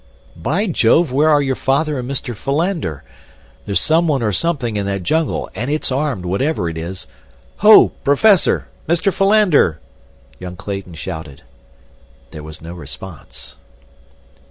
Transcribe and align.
"By 0.35 0.65
jove, 0.65 1.11
where 1.11 1.29
are 1.29 1.43
your 1.43 1.55
father 1.55 1.99
and 1.99 2.09
Mr. 2.09 2.35
Philander? 2.35 3.03
There's 3.67 3.79
someone 3.79 4.23
or 4.23 4.31
something 4.31 4.75
in 4.75 4.87
that 4.87 5.03
jungle, 5.03 5.47
and 5.53 5.69
it's 5.69 5.91
armed, 5.91 6.25
whatever 6.25 6.67
it 6.67 6.75
is. 6.75 7.05
Ho! 7.57 7.89
Professor! 8.03 8.67
Mr. 8.89 9.13
Philander!" 9.13 9.79
young 10.39 10.55
Clayton 10.55 10.95
shouted. 10.95 11.43
There 12.31 12.41
was 12.41 12.63
no 12.63 12.73
response. 12.73 13.57